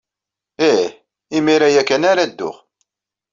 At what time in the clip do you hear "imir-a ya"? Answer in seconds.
1.37-1.83